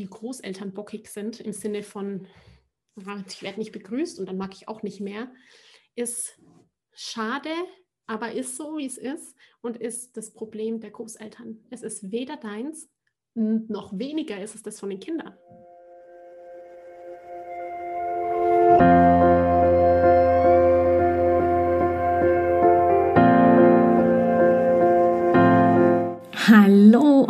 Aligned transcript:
die 0.00 0.08
Großeltern 0.08 0.72
bockig 0.72 1.08
sind, 1.08 1.40
im 1.40 1.52
Sinne 1.52 1.82
von, 1.82 2.26
ich 3.28 3.42
werde 3.42 3.58
nicht 3.58 3.72
begrüßt 3.72 4.18
und 4.18 4.26
dann 4.26 4.38
mag 4.38 4.54
ich 4.54 4.66
auch 4.66 4.82
nicht 4.82 5.00
mehr, 5.00 5.30
ist 5.94 6.40
schade, 6.92 7.50
aber 8.06 8.32
ist 8.32 8.56
so, 8.56 8.78
wie 8.78 8.86
es 8.86 8.98
ist 8.98 9.36
und 9.60 9.76
ist 9.76 10.16
das 10.16 10.32
Problem 10.32 10.80
der 10.80 10.90
Großeltern. 10.90 11.64
Es 11.70 11.82
ist 11.82 12.10
weder 12.10 12.36
deins, 12.36 12.88
noch 13.34 13.96
weniger 13.96 14.42
ist 14.42 14.54
es 14.54 14.62
das 14.62 14.80
von 14.80 14.90
den 14.90 15.00
Kindern. 15.00 15.34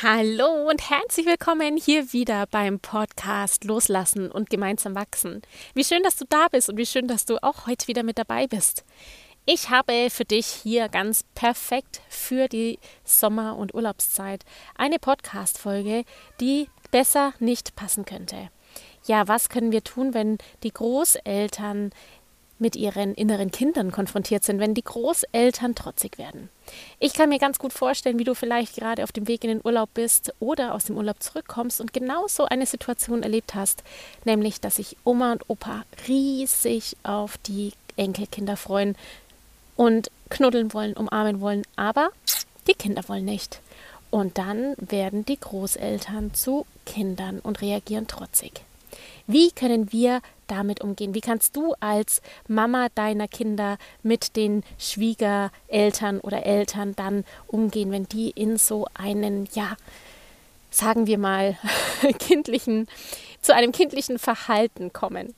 Hallo 0.00 0.68
und 0.70 0.90
herzlich 0.90 1.26
willkommen 1.26 1.76
hier 1.76 2.12
wieder 2.12 2.46
beim 2.46 2.78
Podcast 2.78 3.64
Loslassen 3.64 4.30
und 4.30 4.48
gemeinsam 4.48 4.94
wachsen. 4.94 5.42
Wie 5.74 5.82
schön, 5.82 6.04
dass 6.04 6.14
du 6.14 6.24
da 6.28 6.46
bist 6.46 6.68
und 6.68 6.76
wie 6.76 6.86
schön, 6.86 7.08
dass 7.08 7.24
du 7.24 7.42
auch 7.42 7.66
heute 7.66 7.88
wieder 7.88 8.04
mit 8.04 8.16
dabei 8.16 8.46
bist. 8.46 8.84
Ich 9.44 9.70
habe 9.70 10.08
für 10.10 10.24
dich 10.24 10.46
hier 10.46 10.88
ganz 10.88 11.24
perfekt 11.34 12.00
für 12.08 12.46
die 12.46 12.78
Sommer- 13.02 13.56
und 13.56 13.74
Urlaubszeit 13.74 14.44
eine 14.76 15.00
Podcast-Folge, 15.00 16.04
die 16.40 16.68
besser 16.92 17.32
nicht 17.40 17.74
passen 17.74 18.04
könnte. 18.04 18.50
Ja, 19.04 19.26
was 19.26 19.48
können 19.48 19.72
wir 19.72 19.82
tun, 19.82 20.14
wenn 20.14 20.38
die 20.62 20.72
Großeltern 20.72 21.90
mit 22.58 22.76
ihren 22.76 23.14
inneren 23.14 23.50
Kindern 23.50 23.92
konfrontiert 23.92 24.44
sind, 24.44 24.60
wenn 24.60 24.74
die 24.74 24.82
Großeltern 24.82 25.74
trotzig 25.74 26.18
werden. 26.18 26.48
Ich 26.98 27.14
kann 27.14 27.28
mir 27.28 27.38
ganz 27.38 27.58
gut 27.58 27.72
vorstellen, 27.72 28.18
wie 28.18 28.24
du 28.24 28.34
vielleicht 28.34 28.76
gerade 28.76 29.04
auf 29.04 29.12
dem 29.12 29.28
Weg 29.28 29.44
in 29.44 29.50
den 29.50 29.60
Urlaub 29.64 29.90
bist 29.94 30.32
oder 30.40 30.74
aus 30.74 30.84
dem 30.84 30.96
Urlaub 30.96 31.22
zurückkommst 31.22 31.80
und 31.80 31.92
genau 31.92 32.26
so 32.26 32.44
eine 32.44 32.66
Situation 32.66 33.22
erlebt 33.22 33.54
hast, 33.54 33.82
nämlich 34.24 34.60
dass 34.60 34.76
sich 34.76 34.96
Oma 35.04 35.32
und 35.32 35.48
Opa 35.48 35.84
riesig 36.06 36.96
auf 37.02 37.38
die 37.38 37.72
Enkelkinder 37.96 38.56
freuen 38.56 38.96
und 39.76 40.10
knuddeln 40.28 40.72
wollen, 40.72 40.94
umarmen 40.94 41.40
wollen, 41.40 41.62
aber 41.76 42.10
die 42.66 42.74
Kinder 42.74 43.08
wollen 43.08 43.24
nicht. 43.24 43.60
Und 44.10 44.38
dann 44.38 44.74
werden 44.78 45.24
die 45.24 45.38
Großeltern 45.38 46.32
zu 46.34 46.66
Kindern 46.86 47.40
und 47.40 47.60
reagieren 47.60 48.06
trotzig. 48.06 48.62
Wie 49.26 49.50
können 49.50 49.92
wir 49.92 50.22
damit 50.48 50.80
umgehen? 50.80 51.14
Wie 51.14 51.20
kannst 51.20 51.56
du 51.56 51.74
als 51.80 52.20
Mama 52.48 52.88
deiner 52.94 53.28
Kinder 53.28 53.78
mit 54.02 54.36
den 54.36 54.64
Schwiegereltern 54.78 56.20
oder 56.20 56.44
Eltern 56.44 56.94
dann 56.96 57.24
umgehen, 57.46 57.90
wenn 57.92 58.08
die 58.08 58.30
in 58.30 58.56
so 58.56 58.86
einen, 58.94 59.48
ja, 59.52 59.76
sagen 60.70 61.06
wir 61.06 61.18
mal, 61.18 61.56
kindlichen, 62.18 62.88
zu 63.40 63.54
einem 63.54 63.72
kindlichen 63.72 64.18
Verhalten 64.18 64.92
kommen? 64.92 65.34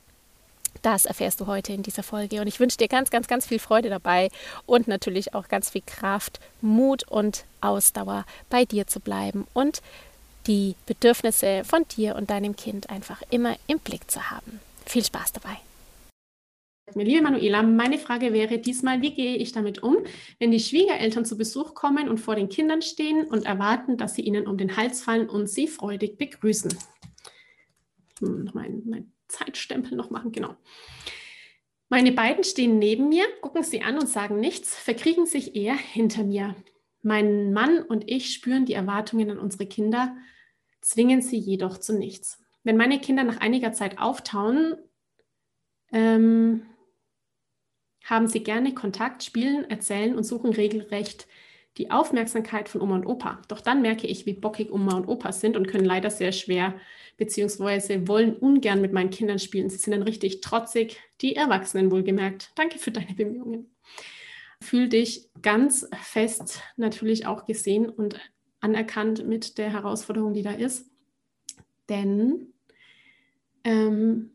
Das 0.82 1.04
erfährst 1.04 1.40
du 1.40 1.46
heute 1.46 1.72
in 1.72 1.82
dieser 1.82 2.02
Folge 2.02 2.40
und 2.40 2.46
ich 2.46 2.58
wünsche 2.58 2.78
dir 2.78 2.88
ganz, 2.88 3.10
ganz, 3.10 3.26
ganz 3.26 3.46
viel 3.46 3.58
Freude 3.58 3.90
dabei 3.90 4.30
und 4.64 4.88
natürlich 4.88 5.34
auch 5.34 5.48
ganz 5.48 5.68
viel 5.68 5.82
Kraft, 5.84 6.40
Mut 6.62 7.06
und 7.06 7.44
Ausdauer 7.60 8.24
bei 8.48 8.64
dir 8.64 8.86
zu 8.86 9.00
bleiben 9.00 9.46
und 9.52 9.82
die 10.46 10.74
Bedürfnisse 10.86 11.64
von 11.64 11.84
dir 11.96 12.16
und 12.16 12.30
deinem 12.30 12.56
Kind 12.56 12.88
einfach 12.88 13.22
immer 13.30 13.56
im 13.66 13.78
Blick 13.78 14.10
zu 14.10 14.30
haben. 14.30 14.60
Viel 14.90 15.04
Spaß 15.04 15.34
dabei. 15.34 15.56
Liebe 16.96 17.22
Manuela, 17.22 17.62
meine 17.62 17.96
Frage 17.96 18.32
wäre 18.32 18.58
diesmal, 18.58 19.00
wie 19.00 19.14
gehe 19.14 19.36
ich 19.36 19.52
damit 19.52 19.84
um, 19.84 19.98
wenn 20.40 20.50
die 20.50 20.58
Schwiegereltern 20.58 21.24
zu 21.24 21.38
Besuch 21.38 21.74
kommen 21.74 22.08
und 22.08 22.18
vor 22.18 22.34
den 22.34 22.48
Kindern 22.48 22.82
stehen 22.82 23.24
und 23.24 23.46
erwarten, 23.46 23.98
dass 23.98 24.16
sie 24.16 24.22
ihnen 24.22 24.48
um 24.48 24.58
den 24.58 24.76
Hals 24.76 25.00
fallen 25.00 25.28
und 25.28 25.48
sie 25.48 25.68
freudig 25.68 26.18
begrüßen? 26.18 26.76
Hm, 28.18 28.50
mein, 28.52 28.82
mein 28.84 29.12
Zeitstempel 29.28 29.96
noch 29.96 30.10
machen, 30.10 30.32
genau. 30.32 30.56
Meine 31.88 32.10
beiden 32.10 32.42
stehen 32.42 32.80
neben 32.80 33.10
mir, 33.10 33.26
gucken 33.42 33.62
sie 33.62 33.82
an 33.82 33.96
und 33.96 34.08
sagen 34.08 34.40
nichts, 34.40 34.74
verkriegen 34.76 35.24
sich 35.24 35.54
eher 35.54 35.76
hinter 35.76 36.24
mir. 36.24 36.56
Mein 37.02 37.52
Mann 37.52 37.80
und 37.80 38.10
ich 38.10 38.34
spüren 38.34 38.64
die 38.64 38.74
Erwartungen 38.74 39.30
an 39.30 39.38
unsere 39.38 39.66
Kinder, 39.66 40.16
zwingen 40.80 41.22
sie 41.22 41.38
jedoch 41.38 41.78
zu 41.78 41.96
nichts 41.96 42.40
wenn 42.62 42.76
meine 42.76 43.00
Kinder 43.00 43.24
nach 43.24 43.38
einiger 43.38 43.72
Zeit 43.72 43.98
auftauen, 43.98 44.76
ähm, 45.92 46.62
haben 48.04 48.26
sie 48.26 48.42
gerne 48.42 48.74
Kontakt, 48.74 49.22
spielen, 49.22 49.68
erzählen 49.70 50.16
und 50.16 50.24
suchen 50.24 50.52
regelrecht 50.52 51.26
die 51.76 51.90
Aufmerksamkeit 51.90 52.68
von 52.68 52.80
Oma 52.80 52.96
und 52.96 53.06
Opa. 53.06 53.40
Doch 53.48 53.60
dann 53.60 53.80
merke 53.80 54.06
ich, 54.06 54.26
wie 54.26 54.34
bockig 54.34 54.72
Oma 54.72 54.96
und 54.96 55.06
Opa 55.06 55.32
sind 55.32 55.56
und 55.56 55.68
können 55.68 55.84
leider 55.84 56.10
sehr 56.10 56.32
schwer 56.32 56.74
beziehungsweise 57.16 58.08
wollen 58.08 58.34
ungern 58.34 58.80
mit 58.80 58.92
meinen 58.92 59.10
Kindern 59.10 59.38
spielen. 59.38 59.68
Sie 59.68 59.76
sind 59.76 59.92
dann 59.92 60.02
richtig 60.02 60.40
trotzig, 60.40 60.98
die 61.20 61.36
Erwachsenen 61.36 61.90
wohlgemerkt. 61.90 62.50
Danke 62.56 62.78
für 62.78 62.90
deine 62.90 63.14
Bemühungen. 63.14 63.70
Fühl 64.62 64.88
dich 64.88 65.30
ganz 65.42 65.88
fest 66.02 66.62
natürlich 66.76 67.26
auch 67.26 67.46
gesehen 67.46 67.88
und 67.88 68.18
anerkannt 68.60 69.26
mit 69.26 69.58
der 69.58 69.72
Herausforderung, 69.72 70.34
die 70.34 70.42
da 70.42 70.52
ist. 70.52 70.90
Denn 71.90 72.54
ähm, 73.64 74.30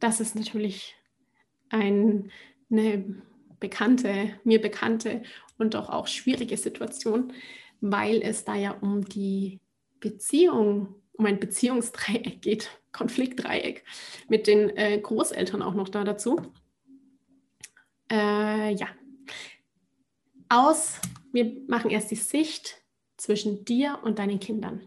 das 0.00 0.20
ist 0.20 0.34
natürlich 0.34 0.96
ein, 1.68 2.32
eine 2.70 3.22
bekannte, 3.60 4.40
mir 4.42 4.60
bekannte 4.60 5.22
und 5.58 5.74
doch 5.74 5.90
auch 5.90 6.08
schwierige 6.08 6.56
Situation, 6.56 7.32
weil 7.80 8.20
es 8.22 8.44
da 8.44 8.56
ja 8.56 8.72
um 8.72 9.04
die 9.04 9.60
Beziehung, 10.00 10.96
um 11.12 11.26
ein 11.26 11.38
Beziehungsdreieck 11.38 12.42
geht, 12.42 12.70
Konfliktdreieck 12.92 13.84
mit 14.28 14.46
den 14.46 14.70
äh, 14.76 14.98
Großeltern 14.98 15.62
auch 15.62 15.74
noch 15.74 15.88
da 15.88 16.04
dazu. 16.04 16.40
Äh, 18.10 18.74
ja, 18.74 18.88
aus, 20.48 21.00
wir 21.32 21.52
machen 21.68 21.90
erst 21.90 22.10
die 22.10 22.16
Sicht 22.16 22.82
zwischen 23.16 23.64
dir 23.64 24.00
und 24.02 24.18
deinen 24.18 24.40
Kindern 24.40 24.82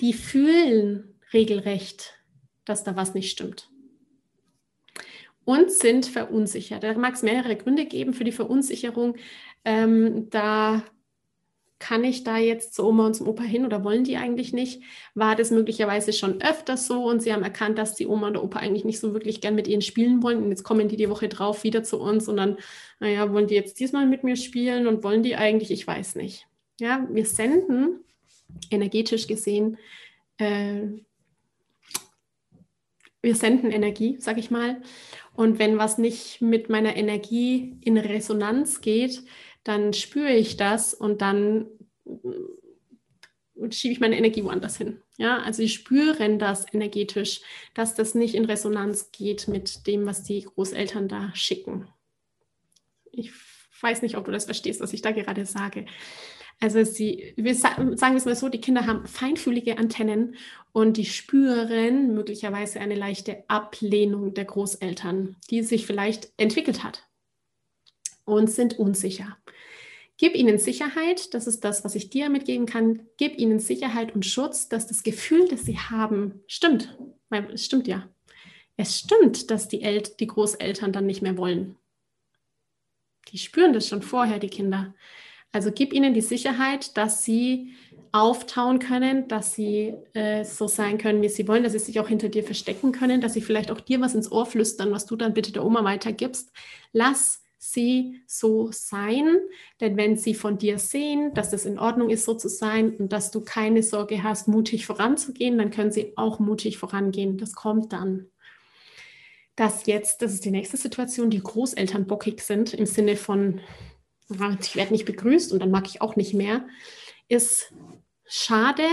die 0.00 0.12
fühlen 0.12 1.14
regelrecht, 1.32 2.18
dass 2.64 2.84
da 2.84 2.96
was 2.96 3.14
nicht 3.14 3.30
stimmt. 3.30 3.70
Und 5.44 5.70
sind 5.70 6.06
verunsichert. 6.06 6.82
Da 6.82 6.94
mag 6.94 7.14
es 7.14 7.22
mehrere 7.22 7.56
Gründe 7.56 7.86
geben 7.86 8.14
für 8.14 8.24
die 8.24 8.32
Verunsicherung. 8.32 9.16
Ähm, 9.64 10.28
da 10.30 10.84
kann 11.80 12.04
ich 12.04 12.24
da 12.24 12.36
jetzt 12.36 12.74
zur 12.74 12.86
Oma 12.88 13.06
und 13.06 13.14
zum 13.14 13.26
Opa 13.26 13.42
hin 13.42 13.64
oder 13.64 13.82
wollen 13.82 14.04
die 14.04 14.18
eigentlich 14.18 14.52
nicht? 14.52 14.82
War 15.14 15.34
das 15.34 15.50
möglicherweise 15.50 16.12
schon 16.12 16.40
öfters 16.42 16.86
so 16.86 17.04
und 17.06 17.22
sie 17.22 17.32
haben 17.32 17.42
erkannt, 17.42 17.78
dass 17.78 17.94
die 17.94 18.06
Oma 18.06 18.28
und 18.28 18.34
der 18.34 18.44
Opa 18.44 18.60
eigentlich 18.60 18.84
nicht 18.84 19.00
so 19.00 19.14
wirklich 19.14 19.40
gern 19.40 19.54
mit 19.54 19.66
ihnen 19.66 19.80
spielen 19.80 20.22
wollen 20.22 20.42
und 20.42 20.50
jetzt 20.50 20.62
kommen 20.62 20.88
die 20.88 20.96
die 20.96 21.08
Woche 21.08 21.28
drauf 21.28 21.64
wieder 21.64 21.82
zu 21.82 21.98
uns 21.98 22.28
und 22.28 22.36
dann, 22.36 22.58
naja, 23.00 23.32
wollen 23.32 23.46
die 23.46 23.54
jetzt 23.54 23.80
diesmal 23.80 24.06
mit 24.06 24.24
mir 24.24 24.36
spielen 24.36 24.86
und 24.86 25.02
wollen 25.02 25.22
die 25.22 25.36
eigentlich? 25.36 25.70
Ich 25.70 25.86
weiß 25.86 26.16
nicht. 26.16 26.46
Ja, 26.78 27.08
wir 27.10 27.24
senden 27.24 28.04
energetisch 28.70 29.26
gesehen, 29.26 29.78
äh, 30.38 30.88
wir 33.22 33.34
senden 33.34 33.70
Energie, 33.70 34.16
sag 34.18 34.38
ich 34.38 34.50
mal. 34.50 34.80
Und 35.34 35.58
wenn 35.58 35.78
was 35.78 35.98
nicht 35.98 36.40
mit 36.40 36.68
meiner 36.68 36.96
Energie 36.96 37.78
in 37.82 37.98
Resonanz 37.98 38.80
geht, 38.80 39.22
dann 39.62 39.92
spüre 39.92 40.32
ich 40.32 40.56
das 40.56 40.94
und 40.94 41.20
dann 41.20 41.66
äh, 42.06 43.70
schiebe 43.70 43.92
ich 43.92 44.00
meine 44.00 44.16
Energie 44.16 44.42
woanders 44.44 44.78
hin. 44.78 45.02
Ja, 45.18 45.38
also 45.42 45.58
sie 45.58 45.68
spüren 45.68 46.38
das 46.38 46.64
energetisch, 46.72 47.42
dass 47.74 47.94
das 47.94 48.14
nicht 48.14 48.34
in 48.34 48.46
Resonanz 48.46 49.12
geht 49.12 49.48
mit 49.48 49.86
dem, 49.86 50.06
was 50.06 50.22
die 50.22 50.42
Großeltern 50.42 51.08
da 51.08 51.30
schicken. 51.34 51.88
Ich 53.12 53.32
weiß 53.82 54.00
nicht, 54.02 54.16
ob 54.16 54.24
du 54.24 54.32
das 54.32 54.46
verstehst, 54.46 54.80
was 54.80 54.94
ich 54.94 55.02
da 55.02 55.12
gerade 55.12 55.44
sage. 55.44 55.84
Also 56.60 56.84
sie, 56.84 57.32
wir 57.36 57.54
sagen 57.54 57.96
wir 57.96 58.16
es 58.16 58.26
mal 58.26 58.36
so, 58.36 58.50
die 58.50 58.60
Kinder 58.60 58.86
haben 58.86 59.06
feinfühlige 59.06 59.78
Antennen 59.78 60.36
und 60.72 60.98
die 60.98 61.06
spüren 61.06 62.14
möglicherweise 62.14 62.80
eine 62.80 62.94
leichte 62.94 63.44
Ablehnung 63.48 64.34
der 64.34 64.44
Großeltern, 64.44 65.36
die 65.48 65.62
sich 65.62 65.86
vielleicht 65.86 66.32
entwickelt 66.36 66.84
hat 66.84 67.08
und 68.26 68.50
sind 68.50 68.78
unsicher. 68.78 69.38
Gib 70.18 70.34
ihnen 70.34 70.58
Sicherheit, 70.58 71.32
das 71.32 71.46
ist 71.46 71.64
das, 71.64 71.82
was 71.82 71.94
ich 71.94 72.10
dir 72.10 72.28
mitgeben 72.28 72.66
kann. 72.66 73.06
Gib 73.16 73.38
ihnen 73.38 73.58
Sicherheit 73.58 74.14
und 74.14 74.26
Schutz, 74.26 74.68
dass 74.68 74.86
das 74.86 75.02
Gefühl, 75.02 75.48
das 75.48 75.64
sie 75.64 75.78
haben, 75.78 76.42
stimmt. 76.46 76.94
Es 77.30 77.64
stimmt 77.64 77.88
ja. 77.88 78.06
Es 78.76 78.98
stimmt, 78.98 79.50
dass 79.50 79.68
die, 79.68 79.80
El 79.80 80.02
die 80.02 80.26
Großeltern 80.26 80.92
dann 80.92 81.06
nicht 81.06 81.22
mehr 81.22 81.38
wollen. 81.38 81.76
Die 83.28 83.38
spüren 83.38 83.72
das 83.72 83.88
schon 83.88 84.02
vorher, 84.02 84.38
die 84.38 84.50
Kinder. 84.50 84.94
Also 85.52 85.72
gib 85.72 85.92
ihnen 85.92 86.14
die 86.14 86.20
Sicherheit, 86.20 86.96
dass 86.96 87.24
sie 87.24 87.72
auftauen 88.12 88.78
können, 88.78 89.28
dass 89.28 89.54
sie 89.54 89.94
äh, 90.14 90.44
so 90.44 90.66
sein 90.66 90.98
können, 90.98 91.22
wie 91.22 91.28
sie 91.28 91.46
wollen, 91.46 91.62
dass 91.62 91.72
sie 91.72 91.78
sich 91.78 92.00
auch 92.00 92.08
hinter 92.08 92.28
dir 92.28 92.42
verstecken 92.42 92.92
können, 92.92 93.20
dass 93.20 93.34
sie 93.34 93.40
vielleicht 93.40 93.70
auch 93.70 93.80
dir 93.80 94.00
was 94.00 94.14
ins 94.14 94.30
Ohr 94.30 94.46
flüstern, 94.46 94.90
was 94.90 95.06
du 95.06 95.16
dann 95.16 95.34
bitte 95.34 95.52
der 95.52 95.64
Oma 95.64 95.84
weitergibst. 95.84 96.52
Lass 96.92 97.42
sie 97.58 98.22
so 98.26 98.70
sein, 98.72 99.36
denn 99.80 99.96
wenn 99.96 100.16
sie 100.16 100.34
von 100.34 100.58
dir 100.58 100.78
sehen, 100.78 101.34
dass 101.34 101.52
es 101.52 101.66
in 101.66 101.78
Ordnung 101.78 102.10
ist, 102.10 102.24
so 102.24 102.34
zu 102.34 102.48
sein 102.48 102.96
und 102.96 103.12
dass 103.12 103.30
du 103.30 103.42
keine 103.42 103.82
Sorge 103.82 104.22
hast, 104.22 104.48
mutig 104.48 104.86
voranzugehen, 104.86 105.58
dann 105.58 105.70
können 105.70 105.92
sie 105.92 106.14
auch 106.16 106.38
mutig 106.38 106.78
vorangehen. 106.78 107.36
Das 107.36 107.54
kommt 107.54 107.92
dann. 107.92 108.26
Dass 109.56 109.84
jetzt, 109.84 110.22
das 110.22 110.32
ist 110.32 110.44
die 110.46 110.50
nächste 110.50 110.78
Situation, 110.78 111.28
die 111.28 111.42
Großeltern 111.42 112.06
bockig 112.06 112.40
sind 112.40 112.72
im 112.72 112.86
Sinne 112.86 113.16
von 113.16 113.60
ich 114.30 114.76
werde 114.76 114.92
nicht 114.92 115.04
begrüßt 115.04 115.52
und 115.52 115.60
dann 115.60 115.70
mag 115.70 115.86
ich 115.86 116.00
auch 116.00 116.16
nicht 116.16 116.34
mehr, 116.34 116.66
ist 117.28 117.72
schade, 118.24 118.86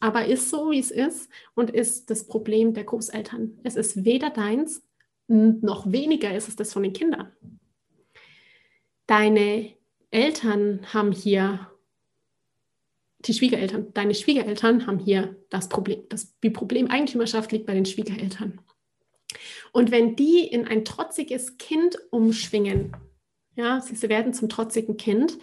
aber 0.00 0.26
ist 0.26 0.50
so, 0.50 0.70
wie 0.70 0.78
es 0.78 0.90
ist 0.90 1.30
und 1.54 1.70
ist 1.70 2.10
das 2.10 2.26
Problem 2.26 2.74
der 2.74 2.84
Großeltern. 2.84 3.58
Es 3.62 3.76
ist 3.76 4.04
weder 4.04 4.30
deins, 4.30 4.82
noch 5.28 5.90
weniger 5.92 6.34
ist 6.34 6.48
es 6.48 6.56
das 6.56 6.72
von 6.72 6.82
den 6.82 6.92
Kindern. 6.92 7.30
Deine 9.06 9.74
Eltern 10.10 10.80
haben 10.92 11.12
hier, 11.12 11.70
die 13.20 13.34
Schwiegereltern, 13.34 13.92
deine 13.92 14.14
Schwiegereltern 14.14 14.86
haben 14.86 14.98
hier 14.98 15.36
das 15.50 15.68
Problem. 15.68 16.04
Das, 16.08 16.38
die 16.40 16.50
Problemeigentümerschaft 16.50 17.52
liegt 17.52 17.66
bei 17.66 17.74
den 17.74 17.84
Schwiegereltern. 17.84 18.60
Und 19.72 19.90
wenn 19.90 20.16
die 20.16 20.46
in 20.46 20.66
ein 20.66 20.84
trotziges 20.84 21.58
Kind 21.58 21.98
umschwingen, 22.10 22.96
ja, 23.54 23.80
sie 23.80 24.08
werden 24.08 24.32
zum 24.32 24.48
trotzigen 24.48 24.96
Kind, 24.96 25.38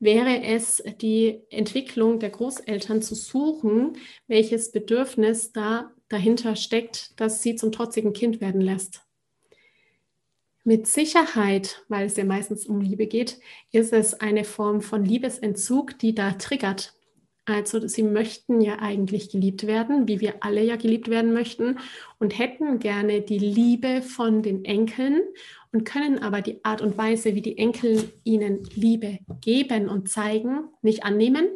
wäre 0.00 0.42
es 0.42 0.82
die 1.00 1.40
Entwicklung 1.50 2.18
der 2.18 2.30
Großeltern 2.30 3.02
zu 3.02 3.14
suchen, 3.14 3.96
welches 4.26 4.72
Bedürfnis 4.72 5.52
da 5.52 5.92
dahinter 6.08 6.56
steckt, 6.56 7.18
dass 7.20 7.42
sie 7.42 7.54
zum 7.54 7.70
trotzigen 7.70 8.12
Kind 8.12 8.40
werden 8.40 8.60
lässt. 8.60 9.02
Mit 10.64 10.86
Sicherheit, 10.86 11.84
weil 11.88 12.06
es 12.06 12.16
ja 12.16 12.24
meistens 12.24 12.66
um 12.66 12.80
Liebe 12.80 13.06
geht, 13.06 13.38
ist 13.72 13.92
es 13.92 14.14
eine 14.14 14.44
Form 14.44 14.80
von 14.80 15.04
Liebesentzug, 15.04 15.98
die 15.98 16.14
da 16.14 16.32
triggert. 16.32 16.94
Also 17.44 17.88
sie 17.88 18.04
möchten 18.04 18.60
ja 18.60 18.78
eigentlich 18.78 19.30
geliebt 19.30 19.66
werden, 19.66 20.06
wie 20.06 20.20
wir 20.20 20.44
alle 20.44 20.62
ja 20.62 20.76
geliebt 20.76 21.08
werden 21.08 21.32
möchten 21.32 21.78
und 22.20 22.38
hätten 22.38 22.78
gerne 22.78 23.20
die 23.22 23.40
Liebe 23.40 24.02
von 24.02 24.42
den 24.42 24.64
Enkeln 24.64 25.20
und 25.72 25.84
können 25.84 26.18
aber 26.18 26.42
die 26.42 26.64
Art 26.64 26.82
und 26.82 26.96
Weise, 26.98 27.34
wie 27.34 27.40
die 27.40 27.58
Enkel 27.58 28.12
ihnen 28.24 28.64
Liebe 28.74 29.18
geben 29.40 29.88
und 29.88 30.08
zeigen, 30.10 30.68
nicht 30.82 31.04
annehmen, 31.04 31.48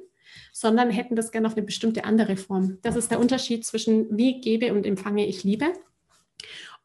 sondern 0.53 0.91
hätten 0.91 1.17
das 1.17 1.33
gerne 1.33 1.47
auf 1.47 1.57
eine 1.57 1.67
bestimmte 1.67 2.05
andere 2.05 2.37
Form. 2.37 2.79
Das 2.83 2.97
ist 2.97 3.11
der 3.11 3.21
Unterschied 3.21 3.65
zwischen 3.65 4.17
wie 4.17 4.41
gebe 4.41 4.73
und 4.73 4.87
empfange 4.87 5.27
ich 5.27 5.45
Liebe. 5.45 5.73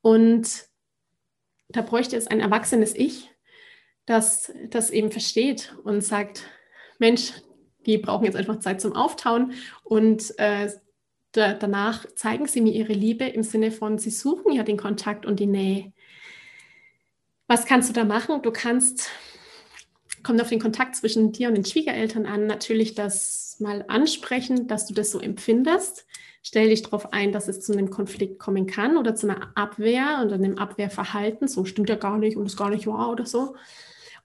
Und 0.01 0.65
da 1.69 1.81
bräuchte 1.81 2.17
es 2.17 2.27
ein 2.27 2.41
erwachsenes 2.41 2.93
Ich, 2.95 3.29
das 4.05 4.51
das 4.69 4.89
eben 4.89 5.11
versteht 5.11 5.75
und 5.83 6.03
sagt, 6.03 6.43
Mensch, 6.99 7.31
die 7.85 7.97
brauchen 7.97 8.25
jetzt 8.25 8.35
einfach 8.35 8.59
Zeit 8.59 8.81
zum 8.81 8.95
Auftauen 8.95 9.53
und 9.83 10.37
äh, 10.37 10.69
da, 11.31 11.53
danach 11.53 12.05
zeigen 12.15 12.45
sie 12.45 12.61
mir 12.61 12.73
ihre 12.73 12.93
Liebe 12.93 13.25
im 13.25 13.43
Sinne 13.43 13.71
von, 13.71 13.97
sie 13.97 14.09
suchen 14.09 14.51
ja 14.51 14.63
den 14.63 14.77
Kontakt 14.77 15.25
und 15.25 15.39
die 15.39 15.47
Nähe. 15.47 15.93
Was 17.51 17.65
kannst 17.65 17.89
du 17.89 17.93
da 17.93 18.05
machen? 18.05 18.41
Du 18.43 18.51
kannst, 18.51 19.09
kommt 20.23 20.41
auf 20.41 20.47
den 20.47 20.61
Kontakt 20.61 20.95
zwischen 20.95 21.33
dir 21.33 21.49
und 21.49 21.55
den 21.55 21.65
Schwiegereltern 21.65 22.25
an, 22.25 22.47
natürlich 22.47 22.95
das 22.95 23.57
mal 23.59 23.83
ansprechen, 23.89 24.69
dass 24.69 24.85
du 24.85 24.93
das 24.93 25.11
so 25.11 25.19
empfindest. 25.19 26.05
Stell 26.43 26.69
dich 26.69 26.81
darauf 26.81 27.11
ein, 27.11 27.33
dass 27.33 27.49
es 27.49 27.59
zu 27.59 27.73
einem 27.73 27.89
Konflikt 27.89 28.39
kommen 28.39 28.67
kann 28.67 28.95
oder 28.95 29.15
zu 29.15 29.29
einer 29.29 29.51
Abwehr 29.55 30.23
oder 30.23 30.35
einem 30.35 30.57
Abwehrverhalten. 30.57 31.49
So 31.49 31.65
stimmt 31.65 31.89
ja 31.89 31.95
gar 31.95 32.17
nicht 32.17 32.37
und 32.37 32.45
ist 32.45 32.55
gar 32.55 32.69
nicht 32.69 32.87
wahr 32.87 33.11
oder 33.11 33.25
so. 33.25 33.57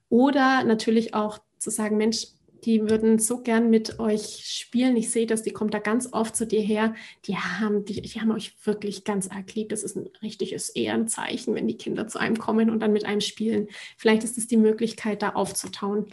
Oder 0.09 0.63
natürlich 0.63 1.15
auch 1.15 1.41
zu 1.59 1.71
sagen, 1.71 1.97
Mensch, 1.97 2.29
die 2.65 2.89
würden 2.89 3.19
so 3.19 3.43
gern 3.43 3.71
mit 3.71 3.99
euch 3.99 4.43
spielen. 4.45 4.97
Ich 4.97 5.11
sehe 5.11 5.27
das, 5.27 5.43
die 5.43 5.51
kommt 5.51 5.75
da 5.75 5.79
ganz 5.79 6.09
oft 6.13 6.35
zu 6.35 6.47
dir 6.47 6.61
her. 6.61 6.95
Die 7.27 7.37
haben, 7.37 7.85
die, 7.85 8.01
die 8.01 8.21
haben 8.21 8.31
euch 8.31 8.55
wirklich 8.65 9.05
ganz 9.05 9.29
arg 9.29 9.55
lieb. 9.55 9.69
Das 9.69 9.83
ist 9.83 9.97
ein 9.97 10.09
richtiges 10.23 10.71
Ehrenzeichen, 10.71 11.55
wenn 11.55 11.69
die 11.69 11.77
Kinder 11.77 12.09
zu 12.09 12.19
einem 12.19 12.39
kommen 12.39 12.71
und 12.71 12.81
dann 12.81 12.93
mit 12.93 13.05
einem 13.05 13.21
spielen. 13.21 13.69
Vielleicht 13.97 14.25
ist 14.25 14.39
es 14.39 14.47
die 14.47 14.57
Möglichkeit, 14.57 15.23
da 15.23 15.31
aufzutauen. 15.31 16.07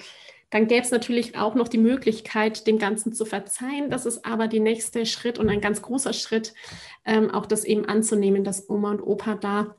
Dann 0.50 0.68
gäbe 0.68 0.84
es 0.84 0.92
natürlich 0.92 1.36
auch 1.36 1.56
noch 1.56 1.68
die 1.68 1.80
Möglichkeit, 1.80 2.68
dem 2.68 2.78
Ganzen 2.78 3.12
zu 3.12 3.26
verzeihen. 3.26 3.90
Das 3.90 4.06
ist 4.06 4.24
aber 4.24 4.48
der 4.48 4.60
nächste 4.60 5.08
Schritt 5.08 5.40
und 5.40 5.50
ein 5.50 5.62
ganz 5.62 5.82
großer 5.82 6.14
Schritt, 6.14 6.54
ähm, 7.06 7.32
auch 7.32 7.48
das 7.48 7.64
eben 7.64 7.86
anzunehmen, 7.86 8.44
dass 8.44 8.70
Oma 8.70 8.92
und 8.92 9.02
Opa 9.02 9.34
da 9.34 9.76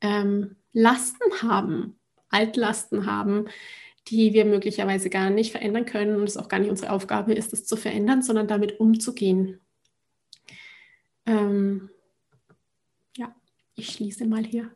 ähm, 0.00 0.56
Lasten 0.72 1.42
haben, 1.42 1.98
Altlasten 2.30 3.04
haben, 3.04 3.48
die 4.08 4.32
wir 4.32 4.44
möglicherweise 4.44 5.10
gar 5.10 5.30
nicht 5.30 5.52
verändern 5.52 5.84
können 5.84 6.16
und 6.16 6.24
es 6.24 6.36
auch 6.36 6.48
gar 6.48 6.58
nicht 6.58 6.70
unsere 6.70 6.92
Aufgabe 6.92 7.34
ist, 7.34 7.52
das 7.52 7.64
zu 7.64 7.76
verändern, 7.76 8.22
sondern 8.22 8.48
damit 8.48 8.80
umzugehen. 8.80 9.60
Ähm, 11.26 11.90
ja, 13.16 13.34
ich 13.74 13.90
schließe 13.90 14.26
mal 14.26 14.44
hier. 14.44 14.70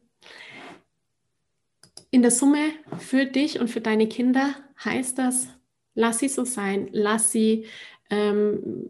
In 2.10 2.22
der 2.22 2.30
Summe 2.30 2.70
für 2.98 3.26
dich 3.26 3.60
und 3.60 3.68
für 3.68 3.80
deine 3.80 4.08
Kinder 4.08 4.54
heißt 4.84 5.18
das, 5.18 5.48
lass 5.94 6.20
sie 6.20 6.28
so 6.28 6.44
sein, 6.44 6.88
lass 6.92 7.32
sie 7.32 7.66
ähm, 8.10 8.86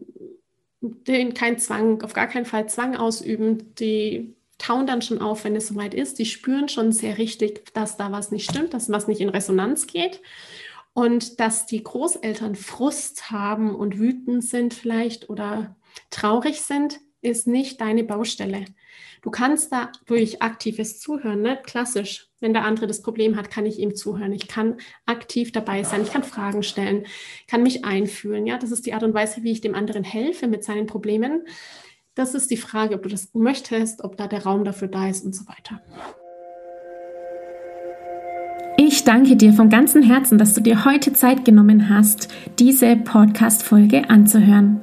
den, 0.81 1.33
kein 1.33 1.57
Zwang, 1.57 2.03
auf 2.03 2.13
gar 2.13 2.27
keinen 2.27 2.45
Fall 2.45 2.69
Zwang 2.69 2.95
ausüben, 2.95 3.73
die 3.75 4.36
tauen 4.57 4.87
dann 4.87 5.01
schon 5.01 5.21
auf, 5.21 5.43
wenn 5.43 5.55
es 5.55 5.67
soweit 5.67 5.93
ist. 5.93 6.19
Die 6.19 6.25
spüren 6.25 6.69
schon 6.69 6.91
sehr 6.91 7.17
richtig, 7.17 7.73
dass 7.73 7.97
da 7.97 8.11
was 8.11 8.31
nicht 8.31 8.49
stimmt, 8.49 8.73
dass 8.73 8.89
was 8.89 9.07
nicht 9.07 9.21
in 9.21 9.29
Resonanz 9.29 9.87
geht. 9.87 10.21
Und 10.93 11.39
dass 11.39 11.67
die 11.67 11.83
Großeltern 11.83 12.55
Frust 12.55 13.29
haben 13.29 13.75
und 13.75 13.99
wütend 13.99 14.43
sind 14.43 14.73
vielleicht 14.73 15.29
oder 15.29 15.75
traurig 16.09 16.61
sind, 16.61 16.99
ist 17.21 17.47
nicht 17.47 17.81
deine 17.81 18.03
Baustelle. 18.03 18.65
Du 19.21 19.31
kannst 19.31 19.71
da 19.71 19.91
durch 20.05 20.41
aktives 20.41 20.99
Zuhören, 20.99 21.41
ne? 21.41 21.59
klassisch, 21.61 22.29
wenn 22.39 22.53
der 22.53 22.63
andere 22.63 22.87
das 22.87 23.01
Problem 23.01 23.35
hat, 23.35 23.49
kann 23.49 23.65
ich 23.65 23.79
ihm 23.79 23.95
zuhören. 23.95 24.31
Ich 24.31 24.47
kann 24.47 24.77
aktiv 25.05 25.51
dabei 25.51 25.83
sein, 25.83 26.03
ich 26.03 26.11
kann 26.11 26.23
Fragen 26.23 26.63
stellen, 26.63 27.05
kann 27.47 27.63
mich 27.63 27.83
einfühlen. 27.83 28.45
Ja, 28.45 28.57
das 28.57 28.71
ist 28.71 28.85
die 28.85 28.93
Art 28.93 29.03
und 29.03 29.13
Weise, 29.13 29.43
wie 29.43 29.51
ich 29.51 29.61
dem 29.61 29.75
anderen 29.75 30.03
helfe 30.03 30.47
mit 30.47 30.63
seinen 30.63 30.85
Problemen. 30.85 31.47
Das 32.17 32.33
ist 32.33 32.49
die 32.49 32.57
Frage, 32.57 32.95
ob 32.95 33.03
du 33.03 33.09
das 33.09 33.29
möchtest, 33.35 34.03
ob 34.03 34.17
da 34.17 34.25
der 34.25 34.43
Raum 34.43 34.63
dafür 34.63 34.87
da 34.87 35.07
ist 35.07 35.23
und 35.23 35.35
so 35.35 35.45
weiter. 35.47 35.79
Ich 38.75 39.03
danke 39.03 39.35
dir 39.35 39.53
von 39.53 39.69
ganzem 39.69 40.01
Herzen, 40.01 40.39
dass 40.39 40.55
du 40.55 40.61
dir 40.61 40.83
heute 40.83 41.13
Zeit 41.13 41.45
genommen 41.45 41.89
hast, 41.89 42.27
diese 42.57 42.95
Podcast-Folge 42.95 44.09
anzuhören. 44.09 44.81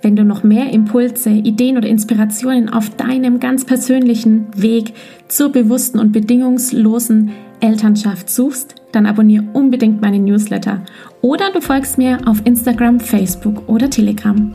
Wenn 0.00 0.16
du 0.16 0.24
noch 0.24 0.42
mehr 0.42 0.72
Impulse, 0.72 1.28
Ideen 1.28 1.76
oder 1.76 1.88
Inspirationen 1.88 2.70
auf 2.70 2.88
deinem 2.96 3.40
ganz 3.40 3.66
persönlichen 3.66 4.46
Weg 4.56 4.94
zur 5.28 5.52
bewussten 5.52 5.98
und 5.98 6.12
bedingungslosen 6.12 7.32
Elternschaft 7.60 8.30
suchst, 8.30 8.76
dann 8.92 9.04
abonniere 9.04 9.44
unbedingt 9.52 10.00
meine 10.00 10.18
Newsletter 10.18 10.82
oder 11.20 11.52
du 11.52 11.60
folgst 11.60 11.98
mir 11.98 12.26
auf 12.26 12.40
Instagram, 12.46 13.00
Facebook 13.00 13.68
oder 13.68 13.90
Telegram. 13.90 14.54